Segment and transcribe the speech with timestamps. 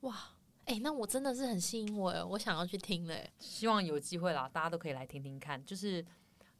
[0.00, 0.14] 哇，
[0.66, 3.30] 哎、那我真的是很吸引我哎，我想要去听嘞。
[3.38, 6.04] 希望有机会啦，大家都可以来听听看，就是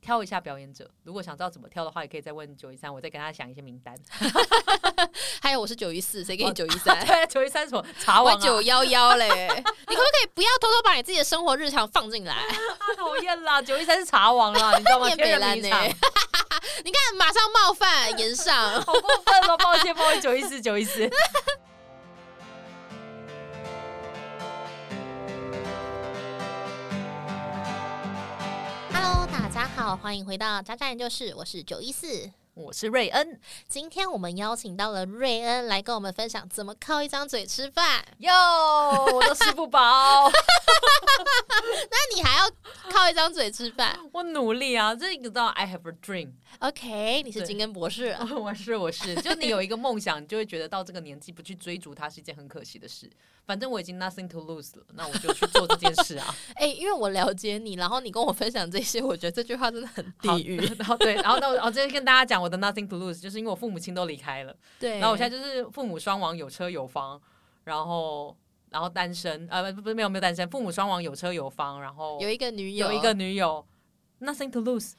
[0.00, 0.91] 挑一下表演者。
[1.04, 3.95] 如果想知道怎么挑的话，也可以再问九一三，我再跟他想一些名单。
[5.41, 6.99] 还有我是九一四，谁给你九一三？
[7.07, 12.43] 对，九一三什么茶我王啊，九幺幺嘞，你可不可以不要偷偷把你自己的生活日常放进来？
[12.96, 15.07] 讨厌啦，九一三是茶王啦，你知道吗？
[15.07, 15.84] 念天人北兰呢迷场，
[16.84, 18.80] 你看，马上冒犯言上。
[18.82, 19.57] 好过分哦！
[19.59, 21.09] 抱歉，抱歉，九一四，九一四。
[29.88, 32.30] 好，欢迎回到渣渣研究室，我是九一四。
[32.59, 38.05] 我是瑞恩，今天我们邀请到了瑞恩来跟我们分享怎么靠一张嘴吃饭。
[38.19, 38.33] 哟，
[39.15, 42.51] 我都吃不饱，那你还要
[42.91, 44.93] 靠一张嘴吃饭 我努力啊。
[44.93, 48.29] 这个叫 I have a dream，？OK，你是金根博士啊。
[48.37, 53.09] 我是我是，就你有一个梦想，你就会觉得到这个年纪不去追逐它是一件很可惜的事。
[53.47, 56.34] 反正我已经 nothing to lose 了，那我就去做这件事啊。
[56.56, 60.59] 哎、因为我了解你，然后你跟我分享这些，我觉得这句话真的很地狱。
[60.77, 67.21] 然后对，然后那我我今天跟大家讲我的 nothing to lose，就是因为我父母亲都离开了，对，然后我现在就是父母双亡，有车有房，
[67.65, 68.37] 然后
[68.71, 73.67] 然后单身，呃，不不没有没有单身，父母双亡，有车有房，然后有一个女友，有一个女友
[74.21, 74.93] ，nothing to lose，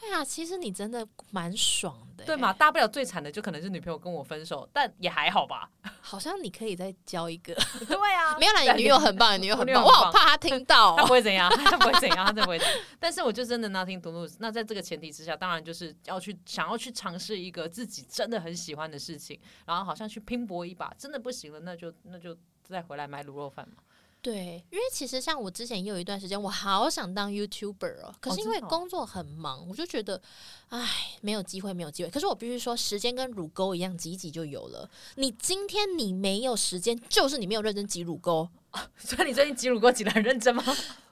[0.00, 2.52] 对啊，其实你真的蛮爽的，对嘛？？
[2.52, 5.68] 大不了最惨的就可能是女朋友跟我分手，但也还好吧。
[6.00, 7.52] 好像你可以再交一个，
[7.86, 12.76] 对啊没有啦，你女友很棒，你女友很棒，我好怕她听到他哦、 不会怎样，他不会怎样，她真不会怎样。
[13.00, 14.36] 但是我就真的 nothing to lose。
[14.38, 23.82] 那在这个前提之下，当然就是要去想要去尝试一个自己真的很喜欢的事情，然后好像去拼搏一把，真的不行了，那就那就再回来买卤肉饭嘛。
[24.22, 30.22] 对，因为其实像我之前也有一段时间，我好想当 YouTuber 哦，可是因为工作很忙，我就觉得，
[30.68, 30.88] 唉，
[31.20, 32.10] 没有机会，没有机会。
[32.10, 34.88] 可是我必须说，时间跟乳沟一样，挤一挤就有了。
[35.16, 38.48] 你今天你没有时间，就是你没有认真挤乳沟。
[38.96, 40.64] 所以你最近挤乳沟挤的很认真吗？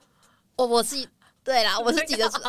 [0.55, 1.05] 我我是
[1.43, 2.39] 对啦，我是挤得出。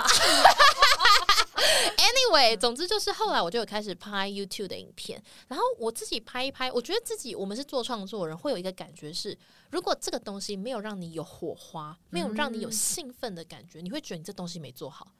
[2.31, 9.37] Anyway，总之就是后来我就有开始拍 YouTube 的影片，然后我自己拍一拍，我觉得自己我们是做创作人，会有一个感觉是，
[9.69, 15.11] 如果这个东西没有让你有火花，没有让你有兴奋的感觉，你会觉得你这东西没做好。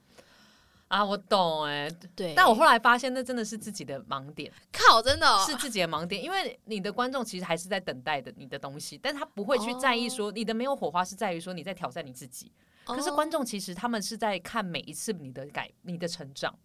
[0.87, 12.49] 啊，我懂哎、对，但我后来发现那真的是自己的盲点，靠，真的、哦、是自己的盲点，因为你的观众其实还是在等待的你的东西，但他不会去在意说你的没有火花是在于说你在挑战你自己，
[12.85, 16.57] 可是观众其实他们是在看每一次你的改你的成长。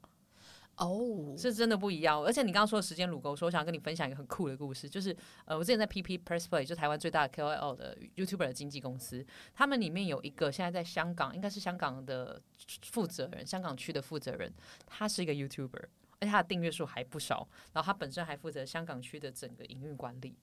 [0.77, 2.23] 哦，是真的不一样。
[2.23, 12.41] 而且你刚刚说的时间乳沟，说我想跟你分享一个很酷的故事，就是呃，我之前在 PP Press Play 就台湾最大的 KOL 的 YouTuber 的经纪公司，他们里面有一个现在在香港，应该是香港的
[12.83, 14.53] 负责人，香港区的负责人，
[14.87, 15.85] 他是一个 YouTuber。
[16.19, 20.35] 而且他的订阅数还不少，然后他本身还负责香港区的整个营运管理，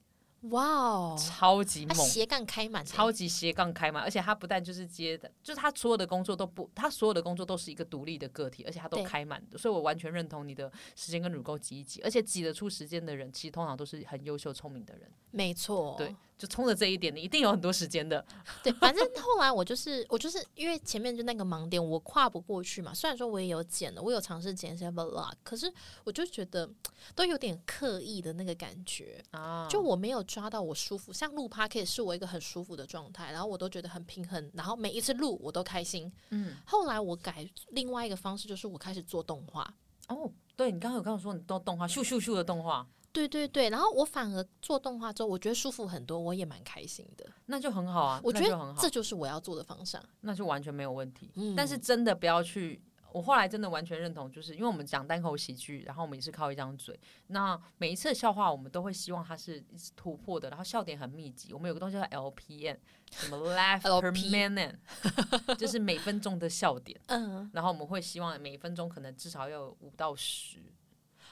[0.50, 2.84] 哇哦，超级猛，斜杠开满。
[2.84, 18.24] 欸，超级斜杠开满，而且他不但就是接的，就是他所有的工作都不，他所有的工作都是一个独立的个体，而且他都开满的，所以我完全认同你的时间跟乳沟挤一挤，而且挤得出时间的人，其实通常都是很优秀聪明的人，没错，对，就冲着这一点，你一定有很多时间的，
[18.62, 22.92] 对，反正后来我就是我就是因为前面就那个盲点我跨不过去嘛。
[22.92, 26.68] 虽然说我也有剪了，我有尝试剪一些 vlog，可是我就觉得
[27.14, 31.12] 都有点刻意的那个感觉，啊就我没有抓到我舒服。
[31.12, 36.12] 像录 p a t 是我一个很舒服的状态，然后我都觉得很平衡，然后每一次录我都开心。
[36.30, 39.72] 嗯，后来我改另外一个方式，就是我开始做动画。
[40.08, 47.24] 哦，对你刚刚有跟我说你做动画，咻咻咻的动画，对对对，然后我反而做动画之后，我觉得舒服很多，我也蛮开心的。
[47.46, 50.02] 那就很好啊，我觉得很好得这，就是我要做的方向。
[50.22, 51.30] 那就完全没有问题。
[51.36, 52.82] 嗯但是真的不要去。
[53.12, 56.98] 我后来真的完全认同，就是因为我们讲单口喜剧，然后我们也是靠一张嘴。
[57.28, 59.64] 那每一次的笑话，我们都会希望它是
[59.94, 61.52] 突破的，然后笑点很密集。
[61.52, 62.76] 我们有个东西叫 LPN，
[63.12, 64.74] 什么 laugh per minute，
[65.56, 67.00] 就是每分钟的笑点。
[67.06, 70.58] 嗯，然后我们会希望每分钟可能至少要有五到十，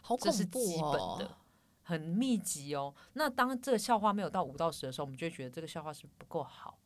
[0.03, 1.16] 好这是恐怖基本哦。
[1.19, 1.37] 的，
[1.92, 2.94] 很密集哦。
[3.12, 6.78] 那当这个笑话没有到五到十的时候，我们就会觉得这个笑话是不够好。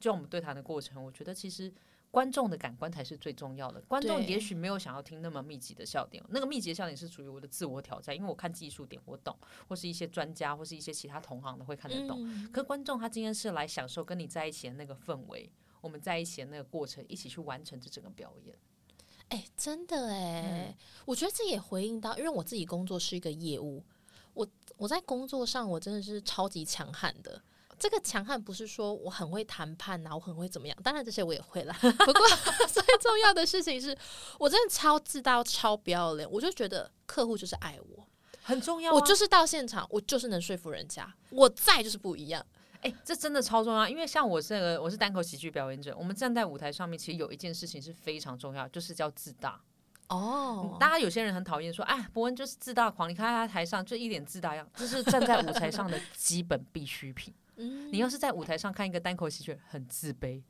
[0.00, 1.72] 就我们对谈的过程，我觉得其实
[2.10, 3.80] 观众的感官才是最重要的。
[3.82, 9.36] 观众也许没有想要听那么密集的笑点，那个密集的笑点是属于我的自我挑战，因为我看技术点我懂，
[9.68, 12.18] 或是一些专家或是一些其他同行的会看得懂。
[12.24, 18.56] 嗯可是观众他今天是来享受跟你在一起的那个氛围，我们在一起的那个过程，一起去完成这整个表演。
[19.28, 20.74] 哎、真的哎、嗯
[21.06, 23.82] 我觉得这也回应到，因为我自己工作是一个业务，
[24.78, 27.42] 我我在工作上我真的是超级强悍的。
[27.78, 31.76] 这个强悍不是说我很会谈判呐、我很会怎么样，当然这些我也会啦。
[31.82, 32.22] 不过
[32.72, 33.94] 最重要的事情是
[34.38, 38.06] 我真的超自大、超不要脸，我就觉得客户就是爱我，
[38.42, 38.94] 很重要、啊。
[38.94, 42.46] 我就是到现场，我就是能说服人家，我在就是不一样。
[42.82, 49.60] 哎、这真的超重要，因为像我这个我是单口喜剧表演者，我们站在舞台上面，其实有一件事情是非常重要，就是叫自大。
[50.08, 57.34] 哦，大家有些人很讨厌说，哎，伯恩就是自大狂，你看他台上就一脸自大样，这是站在舞台上的基本必需品。
[57.58, 60.42] 嗯你要是在舞台上看一个单口喜剧很自卑，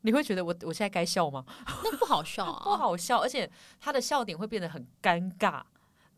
[0.00, 1.44] 你会觉得我我现在该笑吗？
[1.84, 3.48] 那不好笑啊， 不好笑，而且
[3.80, 5.62] 他的笑点会变得很尴尬。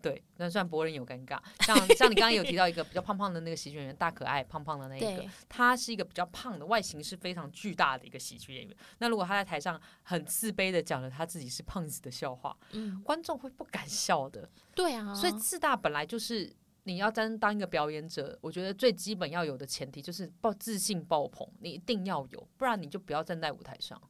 [0.02, 8.76] 对，那算博人有尴尬， 像像你刚刚有提到一个比较胖胖的那个喜剧演员，大可爱胖胖的那一个，他是一个比较胖的，外形是非常巨大的一个喜剧演员。
[8.98, 14.50] 那如果他在台上很自卑的讲了他自己是胖子的笑话，嗯，观众会不敢笑的。
[14.74, 16.52] 对啊，所以自大本来就是
[16.82, 24.00] 你要当当一个表演者，我觉得最基本要有的前提就是爆自信爆棚，你一定要有，不然你就不要站在舞台上。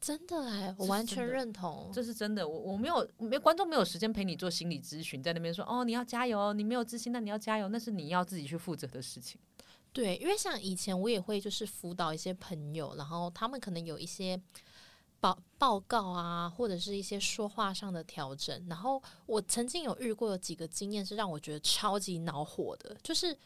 [0.00, 1.90] 真的哎，我完全认同。
[1.92, 9.40] 这是真的，我我没有没有观众没有时间陪你做心理咨询，在那边说哦你要加油，你没有自信，那你要加油，那是你要自己去负责的事情。
[9.92, 14.40] 对，因为像以前我也会就是辅导一些朋友，然后他们可能有一些
[15.18, 18.64] 报报告啊，或者是一些说话上的调整。
[18.68, 23.36] 然后我曾经有遇过有几个经验是让我觉得超级恼火的，就是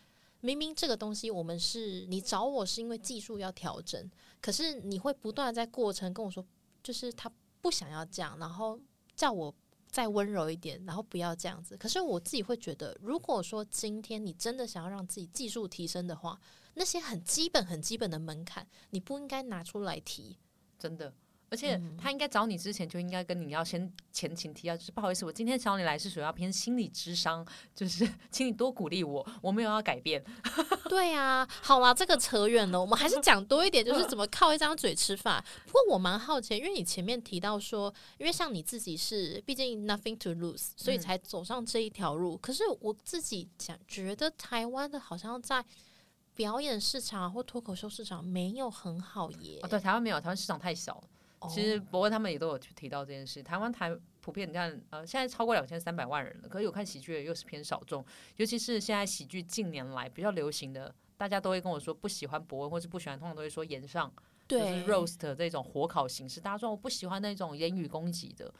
[0.42, 4.10] 明明这个东西我们是你找我是因为技术要调整，
[4.42, 6.46] 可是你会不断在过程跟我说，
[6.82, 8.78] 就是他不想要这样，然后
[9.16, 9.54] 叫我。
[9.92, 11.76] 再温柔一点，然后不要这样子。
[11.76, 16.40] 可是我自己会觉得，如果说今天你真的想要让自己技术提升的话，
[16.72, 20.38] 那些很基本、很基本的门槛，你不应该拿出来提。
[20.78, 21.12] 真的。
[21.52, 30.24] 而且他应该找你之前就应该跟你要先前情提要，就是不好意思，我今天找你来是主要偏心理智商，就是请你多鼓励我，我没有要改变。
[30.88, 35.44] 对啊，好啦，这个扯远了，我们还是讲多一点，就是怎么靠一张嘴吃饭。
[35.66, 42.38] 不过我蛮好奇，因为你前面提到说，因为像你自己是，毕竟 nothing to lose，所以才走上这一条路。
[42.38, 45.62] 可是我自己讲，觉得台湾的好像在
[46.34, 49.58] 表演市场或脱口秀市场没有很好耶。
[49.62, 51.02] 哦，对，台湾没有，台湾市场太小
[51.48, 53.42] 其实博文他们也都有去提到这件事。
[53.42, 58.04] 台湾台普遍你看，呃，现在超过两千三百万人了，可是有看喜剧的又是偏少众，
[58.36, 64.12] 尤其是现在喜剧近年来比较流行的，大家都会跟我说不喜欢博文或是不喜欢，通常都会说言上，
[64.46, 68.52] 就是 roast 这种火烤形式，大家说我不喜欢那种言语攻击的，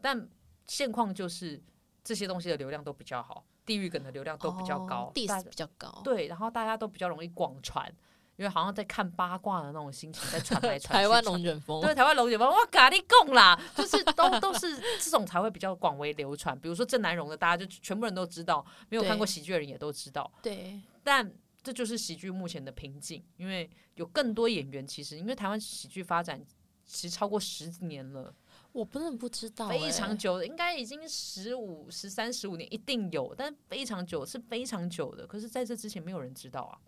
[0.00, 0.28] 但
[0.66, 1.62] 现况就是
[2.02, 6.00] 这些东西的流量都比较好，地域梗的流量都比较高，地大 s 比较高。
[6.02, 7.92] 对，然后大家都比较容易广传。
[8.36, 10.88] 因为好像在看八卦的那种心情，在传来传去。
[10.92, 16.58] 台湾龙卷风，对，台湾龙卷风，哇，咖喱贡啦，就是都 都是这种才会比较广为流传。
[16.58, 20.30] 比如说郑南荣的，大家就全部人都知道，没有看过喜剧的人也都知道。
[20.42, 21.30] 对但
[21.62, 26.44] 这就是喜剧目前的瓶颈，因为有更多演员，其实因为台湾喜剧发展
[26.84, 28.34] 其实超过十年了，
[28.72, 35.26] 我不能不知道、非常欸久的，应该已经十五、十三、十五年一定有，但非常久是非常久的。
[35.26, 36.78] 可是在这之前没有人知道啊。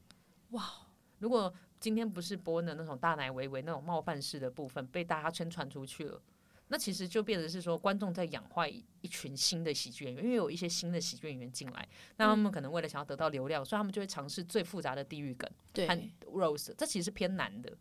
[0.50, 0.72] 哇，
[1.18, 6.20] 如果今天不是播的那种大奶维维那种冒犯式的部分被大家宣传出去了，
[6.68, 15.94] 那其实就变成是说观众在养坏一群新的喜剧演员，因为有一些新的喜剧演员进来，那他们可能为了想要得到流量，所以他们就会尝试最复杂的地狱梗对和
[16.32, 17.76] roast，这其实是偏难的。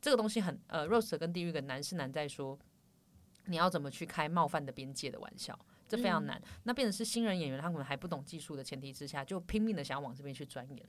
[0.00, 2.58] 这个东西很呃，roast 跟地狱梗难是难在说
[3.46, 5.58] 你要怎么去开冒犯的边界的玩笑，
[5.88, 6.40] 这非常难。
[6.64, 10.88] 那变成是新人演员，他可能还不懂技术的前提之下，就拼命的想要往这边去钻研。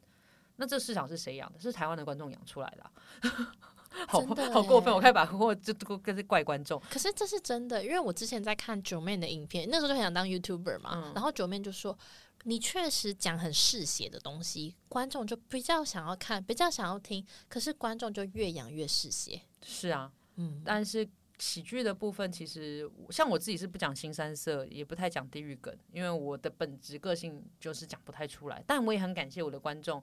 [0.57, 1.59] 那这市场是谁养的？
[1.59, 2.91] 是台湾的观众养出来的啊、
[4.07, 4.19] 好
[4.51, 4.93] 好过分！
[4.93, 6.79] 我开始把货就都跟这怪观众。
[6.89, 11.97] 可是这是真的，因为我之前在看九妹的影片，那时候就很想当 YouTuber 嘛，嗯然后九妹就说。
[12.43, 19.41] 你确实讲很嗜血的东西，观众就比较想要看，比较想要听，可是观众就越养越嗜血。
[19.63, 21.05] 是啊，嗯，但是
[21.39, 28.63] 喜剧的部分，其实像我自己是不讲新三色，也不太讲地狱梗，因为我的本质个性就是讲不太出来。
[28.65, 30.01] 但我也很感谢我的观众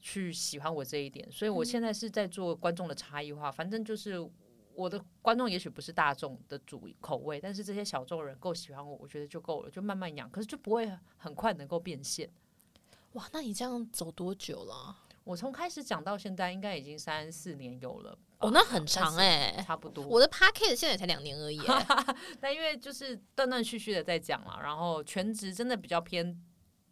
[0.00, 3.50] 去喜欢我这一点，所以我现在是在做观众的差异化。
[3.50, 4.18] 反正就是
[4.74, 12.30] 我的观众也许不是大众的主口味，但是这些小众人够喜欢我，我觉得就够了，就慢慢养，可是就不会很快能够变现。
[13.12, 15.04] 哇，那你这样走多久了啊？
[15.24, 20.06] 我从开始讲到现在，应该已经三四年有了，哦，那很长哎、差不多。
[20.06, 21.86] 我的 p a c k a g e 现在才两年而已、欸，
[22.40, 26.34] 但因为就是断断续续的在讲了，然后全职真的比较偏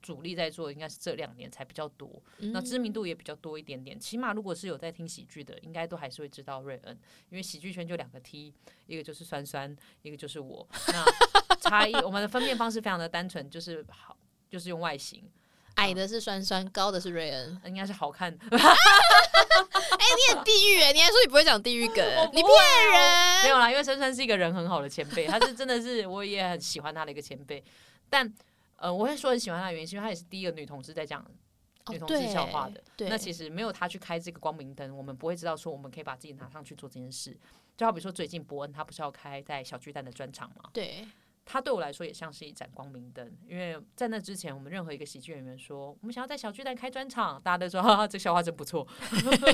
[0.06, 2.22] 主力在做，应该是这两年才比较多，
[2.52, 3.98] 那知名度也比较多一点点。
[3.98, 6.96] 起码如果是有在听喜剧的，应该都还是会知道瑞恩，
[7.28, 8.54] 因为喜剧圈就两个 T，
[8.86, 10.64] 一个就是酸酸，一个就是我。
[10.86, 11.04] 那
[11.58, 14.16] 差异我们的分辨方式非常的单纯，就是好，
[14.48, 15.28] 就是用外形，
[15.74, 17.60] 矮的是酸酸，高的是瑞恩。
[17.64, 18.32] 应该是好看。
[18.46, 21.96] 哎你很地狱哎、你还说你不会讲地狱梗，
[22.32, 22.48] 你骗
[22.92, 23.42] 人。
[23.42, 27.64] 没有啦，因为酸酸是一个人很好的前辈，他是真的是我也很喜欢他的一个前辈。
[28.08, 28.32] 但
[28.76, 31.24] 呃，我会说很喜欢她的原因，是因为她也是第一个女同志在讲
[31.90, 32.82] 女同志笑话的。
[32.96, 37.36] 对，那其实没有他去开这个光明灯，我们不会知道说我们可以把自己拿上去做这件事。
[37.76, 40.70] 就好比说最近伯恩他不是要开在小巨蛋的专场吗？
[40.72, 41.06] 对，
[41.44, 48.86] 他对我来说也像是一盏光明灯，因为在那之前，我们任何一个喜剧演员说我们想要在小巨蛋开专场，大家都说哈哈，这笑话真不错。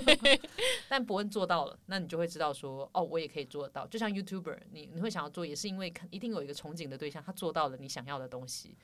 [0.89, 3.87] 但伯恩做到了，那你就会知道说哦，我也可以做得到。
[3.89, 8.77] 就像 YouTuber，你你会想要做，也是因为一定有一个憧憬的对象，他做到了你想要的东西。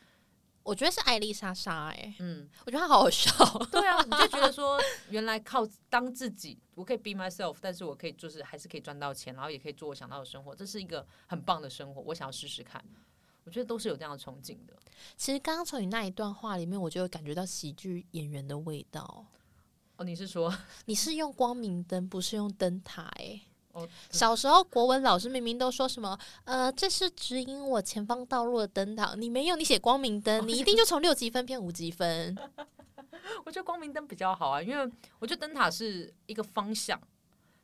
[0.68, 3.32] 我觉得是艾丽莎莎，哎，嗯，我觉得她好好笑。
[3.72, 12.02] 对啊，你就觉得说，原来靠当自己，我可以 be myself，但是我可以就是还是可以赚到钱，然后也可以做我想到的生活，这是一个很棒的生活。
[12.02, 12.84] 我想要试试看，
[13.44, 14.74] 我觉得都是有这样的憧憬的。
[15.16, 19.24] 其实刚刚从你那一段话里面，我就会感觉到喜剧演员的味道。
[19.96, 23.04] 哦，你是说你是用光明灯，不是用灯塔？
[23.16, 23.40] 哎。
[23.72, 32.36] 哦，小时候国文老师明明都说什么，呃，这是指引我前方道路的灯塔，你没有，你写光明灯，你一 定就从六级分变五级分。
[33.44, 36.98] 我觉得光明灯比较好啊，因为我觉得灯塔是一个方向，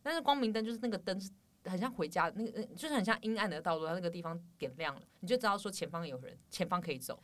[0.03, 1.31] 但是光明灯就是那个灯是
[1.65, 7.19] 很像回家，那个就是很像阴暗的道路，它那个地方点亮了，你就知道说前方有人，前方可以走。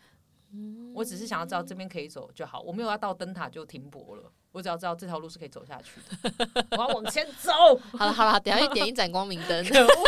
[0.95, 4.33] 我只是想要知道这边可以走就好，我没有要到灯塔就停泊了。
[4.53, 7.53] 我只要知道这条路是可以走下去的，我要往前走。
[7.97, 9.65] 好了好了，等下去点一盏光明灯，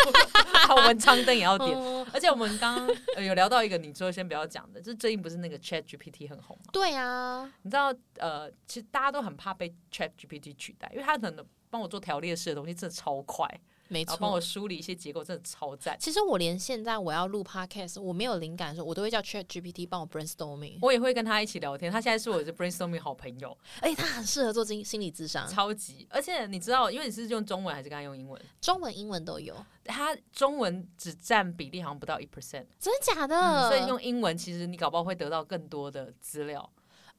[0.66, 1.78] 好文昌灯也要点。
[2.12, 6.64] 而且我们刚刚有聊到一个，你说先不要讲的，就是最近不是那个 Chat GPT 很红吗？
[6.72, 11.37] 对啊，你知道呃，其实大家都很怕被 Chat GPT 取代，因为它能
[11.70, 13.49] 帮我做条列式的东西真的超快。
[13.92, 15.96] 没错，帮我梳理一些结构，真的超赞。
[16.00, 20.78] 其实我连现在我要录 podcast，我没有灵感的时候，我都会叫 Chat GPT 帮我 brainstorming。
[20.80, 23.56] 我也会跟他一起聊天，他现在是我的 brainstorming 好朋友。
[23.82, 26.06] 而且他很适合做心心理智商，超级。
[26.11, 28.40] 而且你知道，因为你是用中文还是跟他用英文？
[28.61, 29.54] 中文、英文都有。
[29.84, 33.68] 他中文只占比例好像不到一 percent，真的假的？
[33.68, 36.70] 所以用英文，其实你搞不好会得到更多的资料。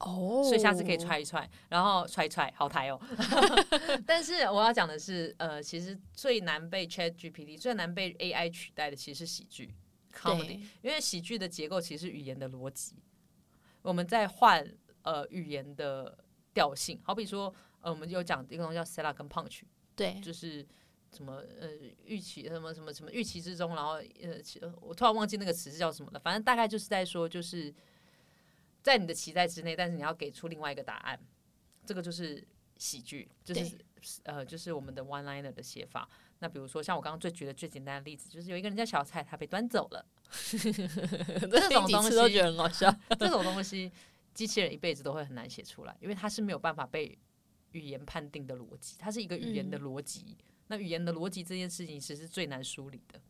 [0.06, 3.00] 哦，所以下次可以踹一踹，然后踹一踹，好抬哦。
[4.06, 9.74] 但是我要讲的是，呃，其实最难被 Chat GPT、最难被 AI 取代的，其实是喜剧
[10.14, 12.98] comedy，因为喜剧的结构其实是语言的逻辑。
[13.82, 14.70] 我们在换
[15.04, 16.18] 呃语言的
[16.54, 19.62] 调性，好比说，呃，我们有讲一个东西叫 set up 跟 punch，
[19.96, 20.66] 对，就是
[21.12, 21.70] 什么呃
[22.04, 27.74] 预期什么什么什么预期之中，然后呃，我突然忘记那个词是叫什么了，反正大概就是在说就是。
[28.84, 31.20] 在你的期待之内，但是你要给出另外一个答案，
[31.86, 32.46] 这个就是
[32.78, 33.78] 喜剧，就是
[34.24, 36.08] 呃，就是我们的 one liner 的写法。
[36.40, 40.06] 那比如说，像我刚刚最举的最简单的例子，就是有一个人叫小蔡，他被端走了。
[40.30, 42.94] 这种东西都觉得很好笑。
[43.18, 43.90] 这种东西，
[44.34, 47.18] 机器人一辈子都会很难写出来，因为它是没有办法被
[47.72, 50.38] 语言判定的逻辑，它是一个语言的逻辑。
[50.68, 53.22] 那语言的逻辑这件事情，其实是最难梳理的。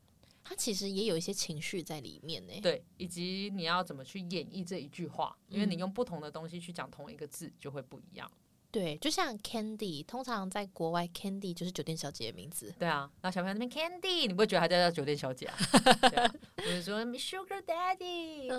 [0.43, 8.29] 它其实也有一些情绪在里面呢，对，以及你要怎么去演绎这一句话，因为你用不同的东西去讲同一个字就会不一样。
[8.69, 12.73] 对，就像 Candy，通常在国外 Candy 就是酒店小姐的名字。
[12.77, 15.55] 对啊，那小朋友那边 Candy，你不会觉得他叫酒店小姐啊？
[16.57, 18.50] 我就说 Sugar Daddy，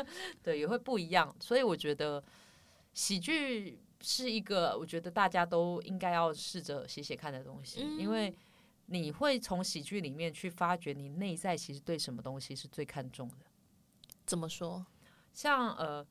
[0.42, 1.36] 对，也会不一样。
[1.38, 2.24] 所以我觉得
[2.94, 8.34] 喜剧是一个，我觉得大家都应该要试着写写看的东西，因为。
[8.86, 13.46] 你会从喜剧里面去发掘你内在其实对什么东西是最看重的？
[14.26, 14.84] 怎么说？
[15.32, 16.06] 像呃，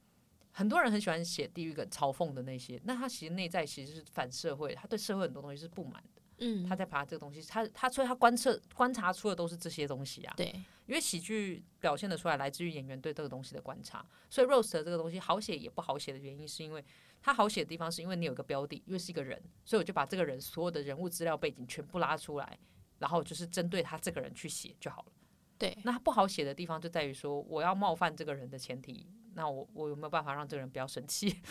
[0.51, 6.21] 很多人很喜欢写地狱梗、嘲讽的那些，那他其实内在其实是反社会，他对社会很多东西是不满的。
[6.43, 10.33] 嗯，他在爬这个东西，他他所以他观测观察出的都是这些东西啊。
[10.35, 10.47] 对，
[10.85, 14.05] 因为喜剧表现的出来，来自于演员对这个东西的观察。
[14.29, 16.83] 所以 roast 这个东西好写也不好写的原因，是因为
[17.21, 22.59] 它好写的地方是因为你有个标的，因为是一个人，所以我就把这个人所有的人物资料背景全部拉出来。
[22.99, 25.11] 然后就是针对他这个人去写就好了。
[25.57, 31.41] 对，那不好写的地方就在于说，我要冒犯这个人的前提，那我我有没有办法让这个人不要生气？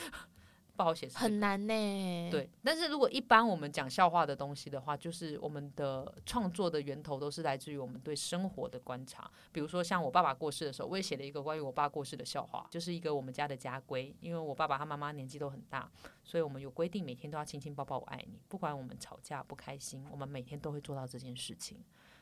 [0.75, 2.31] 不好写，很难呢。
[2.31, 9.31] 对，但是如果一般我们讲笑话的东西的话，就是我们的创作的源头都是来自于我们对生活的观察。
[9.53, 14.17] 比如说像我爸爸过世的时候，我也写了一个关于我爸过世的笑话，就是一个我们家的家规。
[14.21, 15.91] 因为我爸爸他妈妈年纪都很大，
[16.25, 21.79] 所以我们有规定每天都要亲亲抱抱我爱你，不管我们吵架不开心，我们每天都会做到这件事情。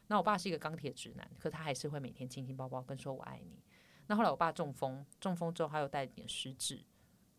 [0.09, 3.63] 那我爸是一个钢铁直男，可他还是会每天亲亲抱抱跟说我爱你。
[4.09, 6.83] 那后来我爸中风，中风之后他又带点失智。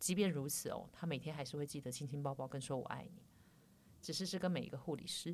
[0.01, 3.21] 即便如此哦，他每天还是会记得亲亲抱抱跟说我爱你，
[4.01, 5.31] 只是是跟每一个护理师。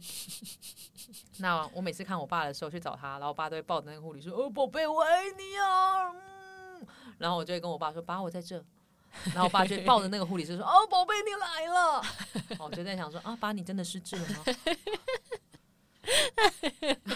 [1.40, 6.86] 那我每次看我爸的时候去找他，然后我爸都会抱着那个护理师，哦宝贝我爱你啊，嗯，
[7.18, 8.58] 然后我就会跟我爸说爸我在这，
[9.28, 12.04] 然后我爸就抱着那个护理师说哦宝贝你来了，
[12.60, 14.44] 我就在想说啊爸你真的失智了吗？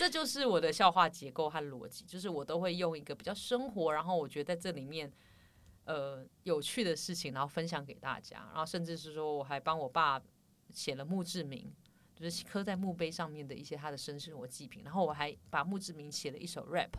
[0.00, 5.12] 这就是我的笑话结构和逻辑，就是我都会用一个比较生活，然后我觉得在这里面。
[5.84, 10.20] 呃有趣的事情，然后分享给大家，然后甚至是说我还帮我爸
[10.72, 11.72] 写了墓志铭，
[12.14, 16.90] 就是刻在墓碑上面的一些他的身世我祭品，然后我还把墓志铭写了一首 rap，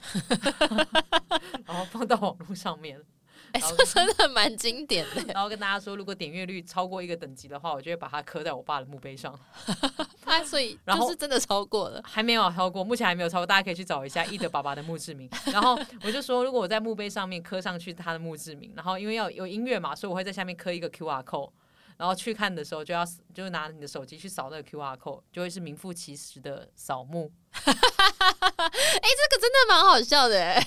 [1.66, 3.04] 然后放到网络上面。
[3.52, 5.22] 哎、真的蛮经典的。
[5.32, 9.38] 然后跟大家说，如果点阅率超过一个等级的话，我就会把它刻在我爸的墓碑上。
[10.20, 12.02] 他所以然后就是真的超过了。
[12.04, 15.28] 还没有超过，目前还没有超过，大家可以去找一下易德爸爸的墓志铭。
[15.52, 21.50] 然后我就说，如果我在墓碑上面刻上去他的墓志铭，然后因为要有音乐嘛，所以我会在下面刻一个 Q R code。
[21.96, 27.32] 然后去看的时候，就要就是拿你的手机去扫那个 Q R code，就会是名副其实的扫墓。
[27.68, 30.66] 哎这个真的蛮好笑的哎。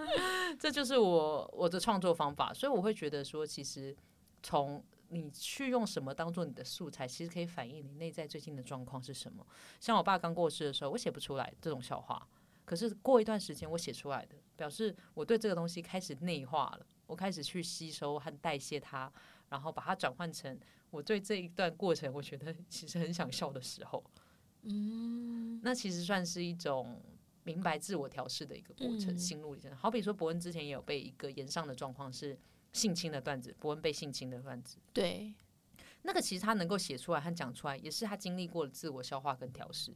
[0.58, 3.96] 这就是我我的创作方法，所以我会觉得说，其实
[4.42, 9.46] 从你去用什么当做你的素材，其实可以反映你内在最近的状况是什么。
[9.80, 12.26] 像我爸刚过世的时候，我写不出来这种笑话，
[12.64, 19.10] 可是过一段时间我写出来的，表示我对这个东西开始内化了，我开始去吸收和代谢它，
[19.48, 20.58] 然后把它转换成
[20.90, 24.04] 我对这一段过程，我觉得其实很想笑的时候。
[24.62, 27.00] 嗯，那其实算是一种
[27.44, 29.74] 明白自我调试的一个过程，嗯心路历程。
[29.74, 32.38] 好比说，伯恩之前也有被一个延上的状况是
[32.72, 35.34] 性侵的段子，伯恩被性侵的段子，对，
[36.02, 39.94] 那个其实他能够写出来和讲出来，也是他经历过的自我消化跟调试。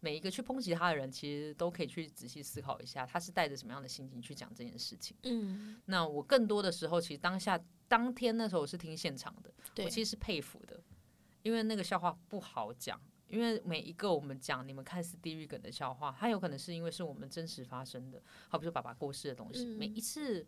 [0.00, 5.16] 每一个去抨击他的人，其实都可以去仔细思考一下，他是带着什么样的心情去讲这件事情。
[5.22, 7.58] 嗯，那我更多的时候，其实当下
[7.88, 10.80] 当天那时候我是听现场的，我，其实是佩服的，
[11.42, 13.00] 因为那个笑话不好讲。
[13.28, 19.64] 因为每一个我们讲，你们看似地狱梗的笑话，它有可能是因为是我们真实发生的，好比说爸爸过世的东西。
[19.64, 20.40] 嗯每一次，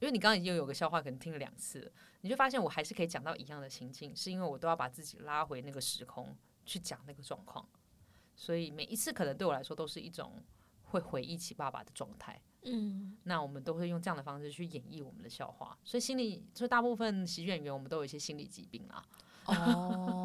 [0.00, 1.90] 因为你刚刚已经有个笑话，可能听了两次了，
[2.20, 7.68] 你就发现我还是可以讲到一样的情境，是因为我都要把自己拉回那个时空去讲那个状况，
[8.34, 10.42] 所以每一次可能对我来说都是一种
[10.82, 12.40] 会回忆起爸爸的状态。
[12.66, 19.04] 嗯，那我们都会用这样的方式去演绎我们的笑话，所以心理，所以大部分喜剧演员我们都有一些心理疾病啦，
[19.44, 20.23] 哦，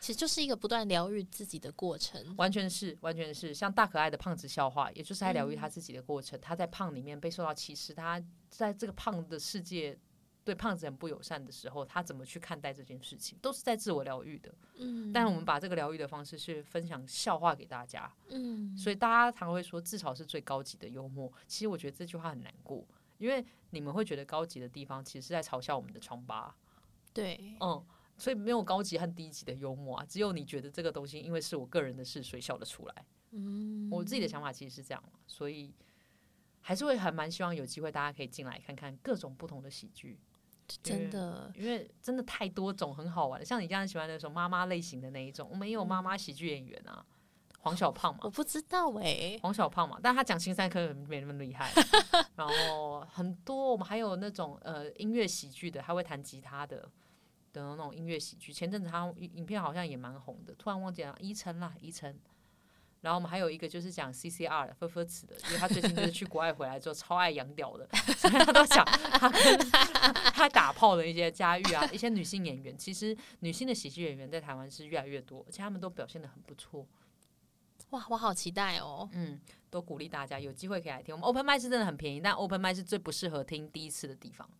[0.00, 2.34] 其实就是一个不断疗愈自己的过程。
[2.36, 6.40] 完全是，完全是像大可爱的胖子笑话，也就是在疗愈他自己的过程。
[6.40, 9.98] 他在胖里面被受到歧视，他在这个胖的世界
[10.44, 14.54] 对胖子很不友善的时候，他怎么去看待这件事情，都是在自我疗愈的。
[14.76, 21.30] 嗯，但我们把这个疗愈的方式去分享笑话给大家，嗯，所以大家常会说自嘲是最高级的幽默。
[21.46, 22.86] 其实我觉得这句话很难过，
[23.18, 26.54] 因为你们会觉得高级的地方，其实是在嘲笑我们的疮疤。
[27.12, 27.84] 对，嗯，
[28.18, 33.06] 所以没有高级和低级的幽默啊，只有你觉得这个东西，因为是我个人的事，所以笑得出来。
[33.30, 35.72] 嗯，我自己的想法其实是这样，所以
[36.60, 40.18] 还是会还蛮希望有机会大家可以进来看看各种不同的喜剧，
[40.82, 43.44] 真的，因为真的太多种很好玩的。
[43.46, 47.04] 像你这样喜欢那种妈妈类型的那一种，我们也有妈妈喜剧演员啊，
[47.60, 49.38] 黄小胖嘛我，不知道哎。
[49.42, 51.72] 黄小胖嘛，但他讲新三科没那么厉害。
[52.36, 56.90] 然后很多我们还有那种呃音乐喜剧的，他会弹吉他的
[57.58, 58.52] 的那种音乐喜剧。
[58.52, 62.18] 前阵子他影影片好像也蛮红的，突然忘记了，伊晨啦，伊晨。
[63.00, 69.56] 然后我们还有一个就是讲 CCR 的分分词的，因为他最近就是去国外回来之后超爱洋屌的， 所以他都讲他跟
[70.34, 72.76] 他打炮的一些佳玉啊，一些女性演员。
[72.76, 76.84] 其实女性的喜剧演员在台湾是越来越多，而且他们都表现的很不错。
[77.90, 79.08] 哇，我好期待哦。
[79.12, 79.40] 嗯，
[79.70, 81.14] 都鼓励大家有机会可以来听。
[81.14, 84.50] 我们 open i 是真的很便宜，但 open i 是最不适合听第一次的地方。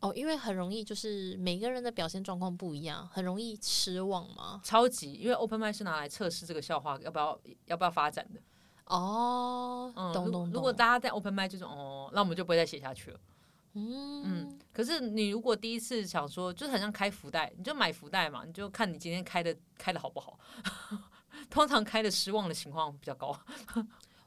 [0.00, 4.60] 哦，因为很容易就是每个人的表现状况不一样，很容易失望嘛。
[4.62, 8.40] 超级，因为 open m i 是拿来测试这个笑话要不要要不要发展的。
[8.84, 10.46] 哦，嗯，懂懂懂。
[10.46, 13.20] 如如果大家在 open m i 就是哦，那我们就不会再写下去了。
[13.74, 20.38] 嗯嗯，可是你如果第一次想说，就是很像开福袋，你就买福袋嘛，你就看你今天开的开的好不好。
[21.50, 23.38] 通常开的失望的情况比较高。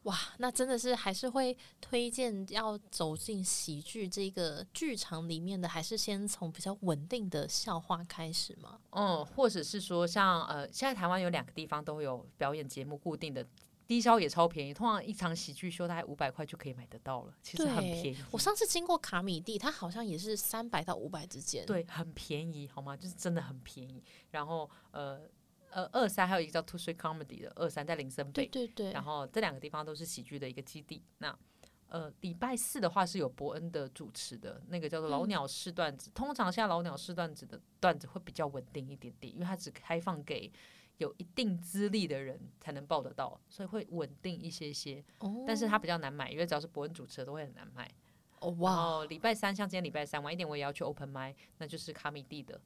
[0.03, 8.79] 哇，那真的是还是会推荐要走进喜剧这个剧场里面的，还是先从比较稳定的笑话开始吗？
[8.91, 13.45] 嗯，或者是说像呃，现在台湾有两个地方都有表演节目，固定的
[13.85, 18.17] 低消也超便宜，通常一场喜剧秀大概五百块就可以买得到了，其实很便宜。
[18.31, 22.97] 我上次经过卡米蒂，它好像也是三百到五百之间。，对，很便宜，好吗？
[22.97, 24.03] 就是真的很便宜。
[24.31, 25.21] 然后呃
[25.71, 28.91] 呃，二三还有一个叫 Two Street Comedy 的二三在林森对北，对对。
[28.91, 31.03] 然后这两个地方都是喜剧的一个基地。
[31.17, 31.37] 那
[31.87, 36.09] 呃，礼拜四的话是有伯恩的主持的，那个叫做老嗯鸟式段子。
[36.11, 40.49] 通常现在老鸟式段子的段子会比较稳定一点点，因为它只开放给
[40.99, 45.03] 有一定资历的人才能报得到，所以会稳定一些些。
[45.19, 47.83] 哦但是它比较难买，因为只要是伯恩主持的都会很难卖。
[47.83, 47.93] 然
[48.39, 52.59] 哦哇，后礼拜三，像今天礼拜三晚一点我也要去 open m i 那就是卡米蒂的。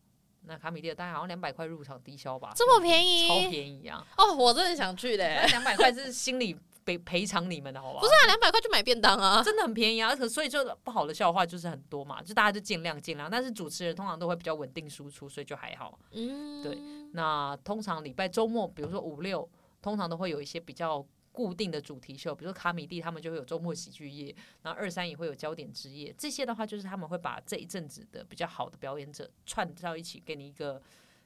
[0.48, 4.06] 那卡米蒂的大概好像两百块入场低消吧，这么便宜超便宜啊！
[4.18, 5.46] 哦，我真的想去的。
[5.48, 6.56] 两百块是心理
[6.86, 8.00] 赔赔偿你们的好吧？
[8.00, 9.42] 不是啊，两百块就买便当啊。
[9.44, 15.98] 真的很便宜啊，可所以就不好的笑话就是很多嘛，就大家就尽量尽量，但是主持人通常都会比较稳定输出，所以就还好。
[16.12, 16.78] 嗯，对
[17.14, 19.50] 那通常礼拜周末，比如说五六，
[19.82, 21.06] 通常都会有一些比较
[21.36, 30.82] 固定的主题秀，比如说卡米蒂他们就会有周末喜剧夜，然后二三也会有焦点之夜，这些的话就是他们会把这一阵子的比较好的表演者串到一起，给你一个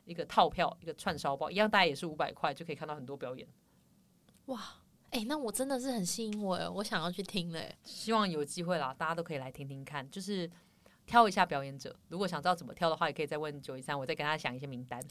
[0.05, 3.47] 一个套票，一个串烧包，一样大概也是五百块，就可以看到很多表演。
[4.45, 7.77] 哇，哎、那我真的是很吸引我，哎，我想要去听嘞。
[7.83, 10.49] 希望有机会啦，大家都可以来听听看，就是。
[11.09, 15.01] 挑一下表演者，如果想知道怎么挑的话，也可以再问九一三，我再跟他想一些名单。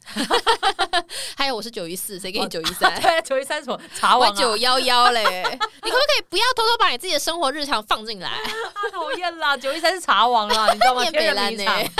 [1.35, 2.89] 还有我是九一四，谁给你九一三？
[3.01, 8.31] 对，九一三什么茶我王啊，九幺幺嘞，你可不可以不要偷偷把你自己的生活日常放进来？
[8.93, 11.01] 讨厌啦，九一三是茶王啦，你知道吗？
[11.01, 11.93] 念天人北兰呢迷场，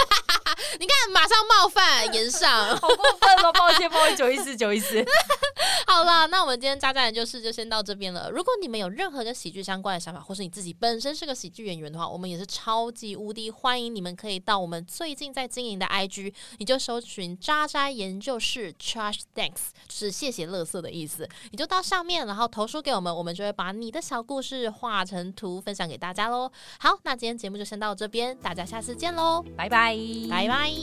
[0.80, 2.50] 你看，马上冒犯言上。
[2.78, 3.52] 好过分哦！
[3.54, 5.04] 抱歉，抱歉，九一四，九一四。
[5.88, 8.30] 好了，那我们今天渣渣研究室就先到这边了。
[8.30, 21.28] 如果你们有任何跟喜剧相关的想法，或是你自己本身是个喜剧演员的话，我们也是超级无敌欢迎你们可以到我们最近在经营的 IG，你就搜寻渣渣研究室 Trash Thanks，就是谢谢乐色的意思。
[21.52, 26.52] 你就到上面，然后投书给我们，我们就会把你的小故事画成图分享给大家喽。
[26.80, 29.98] 好，那今天节目就先到这边，大家下次见喽，拜拜，
[30.30, 30.74] 拜拜。